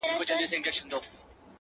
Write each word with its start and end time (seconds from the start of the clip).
o 0.03 0.03
زه 0.03 0.07
بې 0.09 0.13
له 0.19 0.19
تا 0.19 0.23
گراني 0.27 0.35
ژوند 0.47 0.51
څنگه 0.51 0.71
تېر 0.75 0.89
كړم. 0.91 1.03